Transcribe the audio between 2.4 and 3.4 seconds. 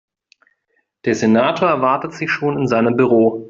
in seinem Büro.